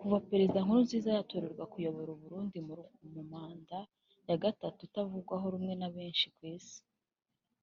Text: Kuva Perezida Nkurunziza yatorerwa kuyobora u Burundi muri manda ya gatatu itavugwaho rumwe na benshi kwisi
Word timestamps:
Kuva 0.00 0.16
Perezida 0.30 0.64
Nkurunziza 0.64 1.08
yatorerwa 1.16 1.64
kuyobora 1.72 2.10
u 2.12 2.20
Burundi 2.22 2.56
muri 2.66 3.22
manda 3.32 3.78
ya 4.28 4.36
gatatu 4.42 4.80
itavugwaho 4.88 5.46
rumwe 5.54 5.74
na 5.80 5.88
benshi 5.94 6.26
kwisi 6.36 6.78